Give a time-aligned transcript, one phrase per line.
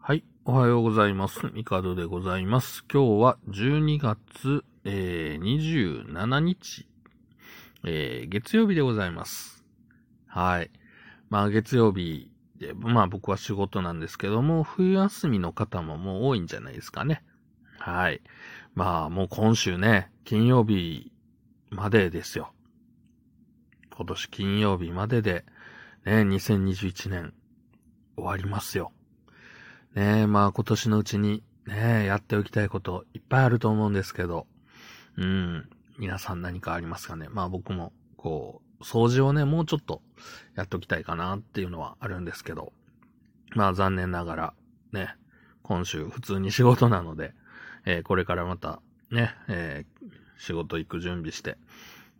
[0.00, 0.24] はい。
[0.46, 1.50] おはようございます。
[1.52, 2.82] ミカドでございます。
[2.90, 6.86] 今日は12月、えー、27日、
[7.84, 9.64] えー、月曜日でございます。
[10.26, 10.70] はい。
[11.28, 17.22] まあ月曜日で、まあ僕は仕事なんですけども、冬休みの方ももう多いんじゃないですかね。
[17.78, 18.22] はい。
[18.74, 21.12] まあもう今週ね、金曜日
[21.68, 22.52] までですよ。
[23.94, 25.44] 今年金曜日までで、
[26.06, 27.34] ね、2021年
[28.16, 28.92] 終わりますよ。
[29.98, 34.46] ねえ、まあ今年のうちにねえ、やっておきたいこといっぱいあると思うんですけど、
[35.16, 37.26] うん、皆さん何かありますかね？
[37.28, 40.00] まあ僕も、こう、掃除をね、もうちょっと
[40.54, 42.72] やっておきたいかなっていうのはあるんですけど、
[43.56, 44.54] まあ残念ながら、
[44.92, 45.16] ね、
[45.64, 47.34] 今週普通に仕事なので、
[47.84, 51.58] えーこれからまた、ね、えー仕事行く準備して、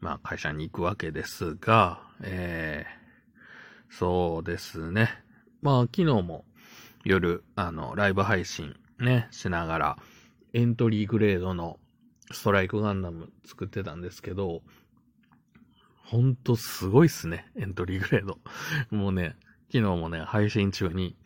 [0.01, 5.11] まあ会社に行くわけですが、えーそうですね。
[5.63, 6.45] まあ昨日も、
[7.05, 9.99] 夜、あの、ライブ配信ね、しながら、
[10.53, 11.79] エントリーグレードの
[12.33, 14.63] ストライクガンダム作ってたんですけど、
[16.05, 18.39] ほんとすごいっすね、エントリーグレード。
[18.97, 19.37] もうね、
[19.73, 21.17] 昨日もね、配信中に、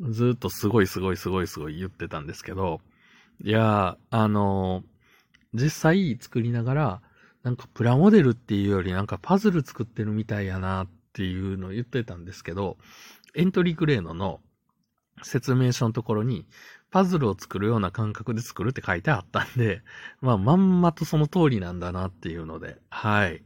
[0.00, 2.80] ずっとすごいすごいすごいすごい言ってたんですけど、
[3.40, 4.96] いやー、あのー
[5.56, 7.02] 実際作りながら、
[7.42, 12.76] なんかプラモデルっていうよりなんかパズル作ってるみたいやなっていうのを言ってたんですけど、
[13.34, 14.40] エントリーグレードの
[15.22, 16.46] 説明書のところに、
[16.90, 19.82] パズルを作るような感覚で作るって書いてあったんで、
[20.20, 23.42] まあ、まんまとその通りなんだなっていうので、はい。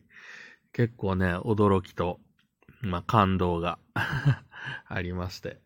[0.72, 2.20] 結構ね、驚きと、
[2.80, 3.78] まあ、感動が
[4.86, 5.60] ありまして。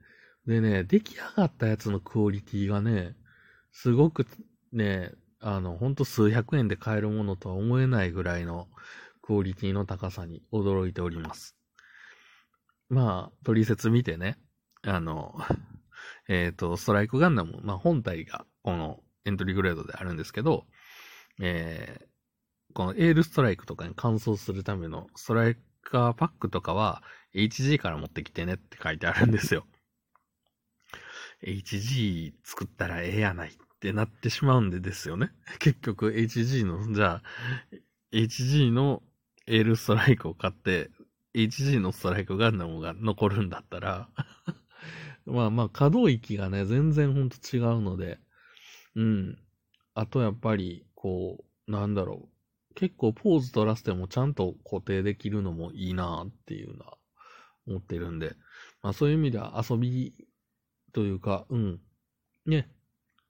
[0.47, 3.17] でね、出来上がったやつのクオリティがね、
[3.73, 4.27] すごく
[4.73, 8.69] ね、あの、ほんと数百円で買えるものとは思えないぐらいの
[9.21, 11.57] クオリティの高さに驚いております。
[12.89, 14.39] まあ、取説見てね、
[14.83, 15.39] あの、
[16.29, 20.65] えっ、と、ストライクガンダム、まあ本体がこのエントリーグレードであるんですけど、
[21.41, 22.15] えー
[22.75, 27.03] このエールストライクとかに乾燥するためのストライカーパックとかは
[27.35, 29.65] HG から持ってきてねって書いてあるんですよ。
[31.47, 35.31] HG 作ったらええやないってなってしまうんでですよね。
[35.61, 37.23] 結局 HG の、じゃあ、
[38.13, 39.03] HG の
[39.47, 40.91] エールストライクを買って、
[41.35, 44.09] HG のストライクガンダムが残るんだったら、
[45.27, 48.19] まあまあ、可動域がね、全然ほんと違うので、
[48.95, 49.39] うん。
[49.95, 52.75] あとやっぱり、こう、なんだろう。
[52.75, 56.99] 結構ポーズ取らせてもちゃんと固定できるのもいいなっていうのは
[57.69, 58.35] 思ってるんで、
[58.83, 60.27] まあそういう意味では遊び
[60.93, 61.81] というか、うん。
[62.47, 62.69] ね。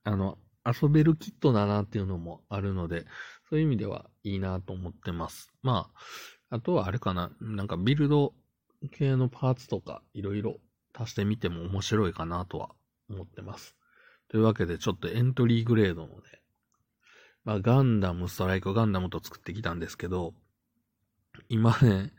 [0.04, 3.04] あの、遊べるキットだなっていうのもあるので、
[3.50, 5.52] そういう意味ではいいなと思ってます。
[5.62, 5.90] ま
[6.50, 7.30] あ、あとはあれかな。
[7.40, 8.34] なんかビルド
[8.92, 10.58] 系のパーツとかいろいろ
[10.94, 12.70] 足してみても面白いかなとは
[13.10, 13.76] 思ってます。
[14.28, 16.14] というわけで、ちょっとエントリーグレードのね、
[17.44, 20.34] まあ、ガンダム、ストライクガンダムと作ってきたんですけど、
[21.48, 22.12] 今ね、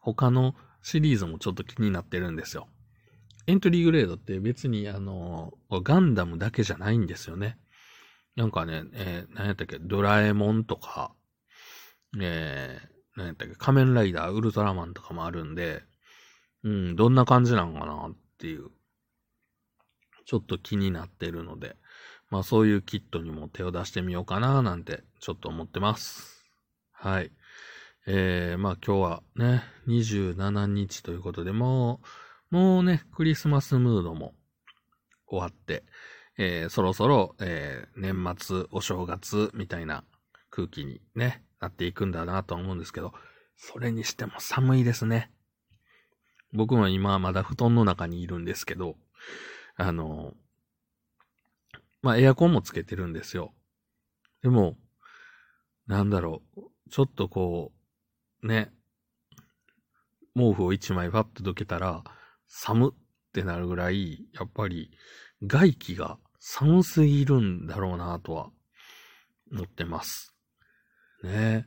[0.00, 2.68] 他のシリーズもちょっと気になってるんですよ。
[3.46, 7.58] エントリーグレードって別にあの、ガンダムだけじゃないんですよね。
[8.34, 11.12] なんかね、えー何やったっけ、ドラえもんとか、
[12.20, 15.82] えー、何やったっけ、仮面ライダー、ウルトラマンとかもあるんで、
[16.66, 18.70] うん、どんな感じなんかなっていう、
[20.24, 21.76] ちょっと気になってるので、
[22.28, 26.44] まあそういうキットにも手を出してみようかななんてちょっと思ってます。
[26.90, 27.30] はい。
[28.08, 32.00] えー、まあ今日はね、27日ということで、も
[32.50, 34.34] う、もうね、クリスマスムードも
[35.28, 35.84] 終わって、
[36.36, 40.02] えー、そろそろ、えー、年末、お正月みたいな
[40.50, 43.12] 空気にね、なっていくんだなと思うんですけど、
[43.56, 45.30] それにしても寒いですね。
[46.52, 48.96] 僕は今まだ布団の中にいるんですけど、
[49.76, 50.34] あの、
[52.02, 53.52] まあ、エアコンもつけてるんですよ。
[54.42, 54.76] でも、
[55.86, 57.72] なんだろう、ちょっとこ
[58.42, 58.72] う、ね、
[60.34, 62.04] 毛布を一枚パッとどけたら、
[62.46, 62.94] 寒っ
[63.32, 64.90] てなるぐらい、やっぱり、
[65.42, 68.50] 外気が寒すぎるんだろうなとは、
[69.50, 70.34] 思ってます。
[71.22, 71.66] ね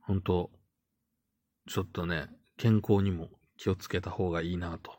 [0.00, 0.50] ほんと、
[1.68, 3.28] ちょっとね、健康にも
[3.62, 4.98] 気をつけた方がいいなと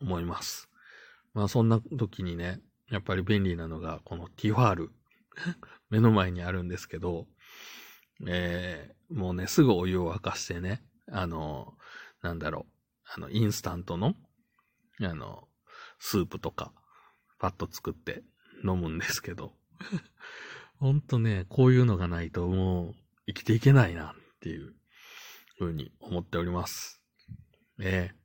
[0.00, 0.70] 思います。
[1.34, 4.92] まあそんな時にね、やっぱり便利なのがこのティファール。
[5.90, 7.26] 目の前にあるんですけど、
[8.26, 10.82] えー、もうね、すぐお湯を沸かしてね、
[11.12, 11.76] あの、
[12.22, 12.72] なんだろう、
[13.14, 14.14] あの、インスタントの、
[15.02, 15.46] あの、
[15.98, 16.72] スープとか、
[17.38, 18.24] パッと作って
[18.64, 19.52] 飲むんですけど、
[20.80, 22.94] ほんとね、こういうのがないともう
[23.26, 24.74] 生きていけないなっていう
[25.58, 26.95] ふうに思っております。
[27.80, 28.16] ええ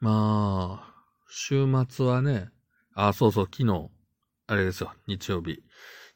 [0.00, 0.94] まあ、
[1.28, 2.50] 週末はね、
[2.94, 3.90] あ、そうそう、昨日、
[4.46, 5.62] あれですよ、日曜日、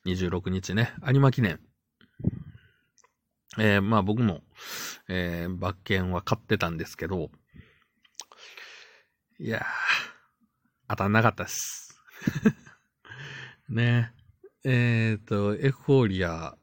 [0.06, 1.60] 26日ね、有馬記念。
[3.58, 4.42] えー、まあ僕も、
[5.08, 7.30] えー、馬券は買ってたんですけど、
[9.40, 9.62] いやー、
[10.88, 12.00] 当たんなかったです。
[13.68, 14.12] ね。
[14.64, 16.56] えっ、ー、と、エフフォーリア、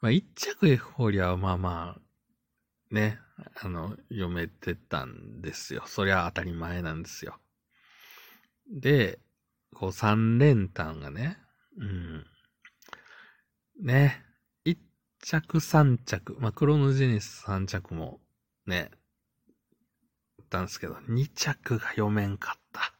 [0.00, 3.20] まあ、一着エフフォーリアはまあまあ、ね、
[3.62, 5.82] あの、読めてたんですよ。
[5.86, 7.38] そりゃ当たり前なんですよ。
[8.70, 9.18] で、
[9.74, 11.38] こう三連単がね、
[11.76, 12.26] うん。
[13.82, 14.22] ね、
[14.64, 14.78] 一
[15.20, 18.20] 着三着、まあ、クロノジェネス三着も
[18.66, 18.90] ね、
[20.38, 22.94] 言ったんですけど、二着が読めんかった。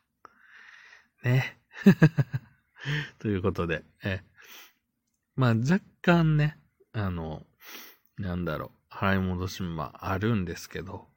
[1.23, 1.61] ね。
[3.19, 4.25] ということで、え、
[5.37, 6.59] まあ若干ね、
[6.93, 7.47] あの、
[8.19, 11.09] なんだろう、払い戻しもあるんですけど、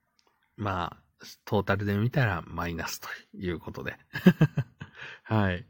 [0.56, 3.98] まあ、トータルで見たらマイナスということで。
[5.24, 5.66] はい。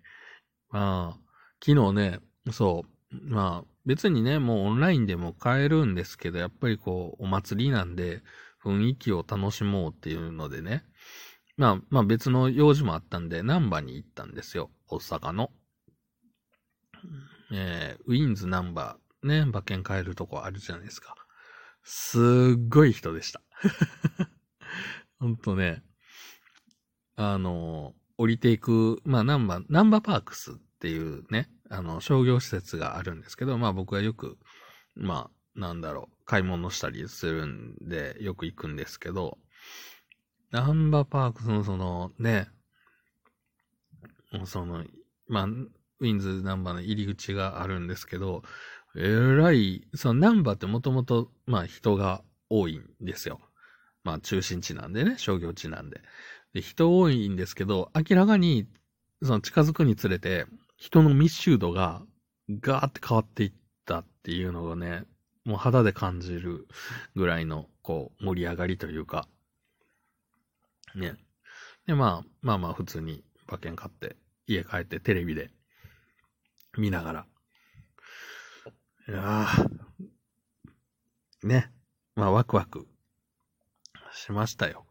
[0.70, 1.20] まあ、
[1.64, 2.20] 昨日ね、
[2.52, 8.24] そう、まあ、別にね、もうオンラインでも買えるんですけど、やっぱりこう、お祭りなんで、
[8.64, 10.86] 雰囲気を楽しもうっていうのでね、
[11.58, 14.72] まあ、まあ別の用事もあったんで、ナンバに行ったんですよ。
[14.88, 15.52] 大阪の。
[17.52, 21.16] えー、ウィンズナンバー、ね、馬券買えるとこあるじゃないですか。
[21.84, 22.22] すっ
[22.70, 23.42] ごい人でした。
[25.20, 25.84] ほんとね、
[27.16, 34.38] あの、降りていく、まあ、ナンバー、ナンバーパークスっていうね、あの、商業施設があるんですけど、まあ僕はよく、
[34.96, 39.38] まあ、なんだろう、買い物したりするんで、よく行くんですけど、
[40.52, 42.48] ナンバーパークスのそのね、
[44.46, 44.86] その、
[45.28, 48.44] まあ、ウィンズナンバーの入り口があるんですけど、
[48.96, 53.40] えらい、そのナンバーってもともと、まあ人が多いんですよ。
[54.04, 56.02] まあ中心地なんでね、商業地なんで。
[56.54, 58.68] で、人多いんですけど、明らかに、
[59.24, 60.46] その近づくにつれて、
[60.78, 62.04] 人の密集度が
[62.50, 63.54] ガーって変わっていっ
[63.86, 65.06] たっていうのがね、
[65.46, 66.68] もう肌で感じる
[67.16, 69.28] ぐらいの、こう、盛り上がりというか、
[70.96, 71.16] ね。
[71.88, 75.50] で、まあ、まあまあ普通に馬券買って、家帰ってテレビで
[76.78, 77.33] 見ながら。
[79.08, 79.48] いや
[81.44, 81.72] ね。
[82.16, 82.88] まあワクワク
[84.14, 84.86] しましたよ。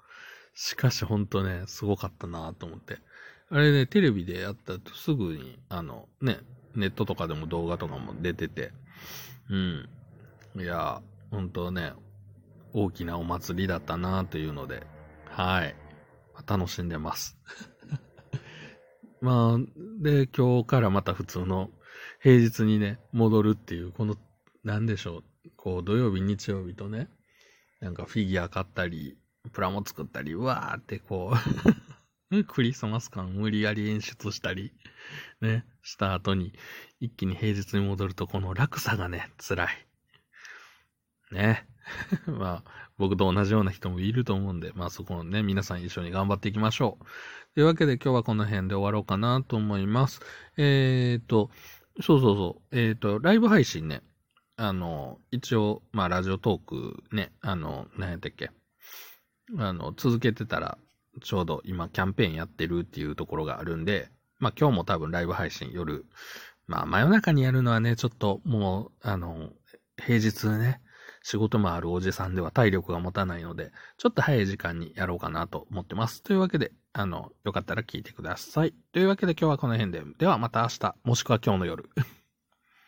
[0.54, 2.98] しかしほんとね、すごかったなと思って。
[3.50, 6.38] あれね、テレビでやったとすぐに、あの、ね、
[6.74, 8.72] ネットとかでも動画とかも出てて、
[9.48, 9.88] うん。
[10.56, 11.00] いや、
[11.30, 11.92] ほんとね、
[12.74, 14.86] 大きなお祭りだったなというので、
[15.24, 15.74] はい。
[16.46, 17.38] 楽しんでます。
[19.22, 19.58] まあ、
[20.02, 21.70] で、今日からまた普通の
[22.22, 24.16] 平日にね、戻るっていう、この、
[24.62, 25.24] なんでしょう、
[25.56, 27.08] こう、土曜日、日曜日とね、
[27.80, 29.18] なんかフィギュア買ったり、
[29.52, 31.34] プラモ作ったり、うわーってこ
[32.30, 34.72] う クリスマス感無理やり演出したり、
[35.40, 36.52] ね、した後に、
[37.00, 39.86] 一気に平日に戻ると、この落差がね、辛い。
[41.32, 41.66] ね。
[42.26, 47.04] まあ、僕と同じような人もいると思うんで、まあそこをね、皆さん一緒に頑張っていきましょう。
[47.54, 50.20] というわけで今日はこの辺で終わろうかなと思います。
[50.56, 51.50] えっ、ー、と、
[52.00, 54.02] そうそうそう、えっ、ー、と、ライブ配信ね、
[54.56, 58.50] あの、一応、まあラジオトークね、あの、何やったっけ、
[59.58, 60.78] あの、続けてたら、
[61.20, 64.08] ちょうど今キャンペーンやってるっていうところがあるんで、
[64.38, 66.04] まあ今日も多分ライブ配信夜、
[66.66, 69.50] まあ真夜中にやるのはね、ちょっともう、あの、
[69.98, 70.80] 平日ね、
[71.22, 76.22] 仕事もあるおじさんでは体力が持たないので、ちょっと早い時間にやろうかなと思ってます。
[76.22, 78.74] というわけで、あの、よかったら聞いてください。
[78.92, 80.02] というわけで今日はこの辺で。
[80.18, 81.90] ではまた明日、もしくは今日の夜。